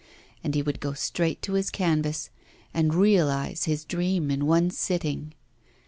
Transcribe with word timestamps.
And 0.43 0.55
he 0.55 0.63
would 0.63 0.79
go 0.79 0.93
straight 0.93 1.43
to 1.43 1.53
his 1.53 1.69
canvas, 1.69 2.31
and 2.73 2.91
realise 2.95 3.65
his 3.65 3.85
dream 3.85 4.31
in 4.31 4.47
one 4.47 4.71
sitting. 4.71 5.35